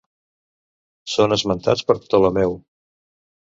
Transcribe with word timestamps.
Són 1.15 1.35
esmentats 1.37 1.85
per 1.91 1.97
Ptolemeu. 2.07 2.57